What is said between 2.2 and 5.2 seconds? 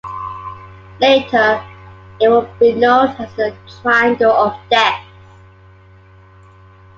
would be known as the "triangle of death".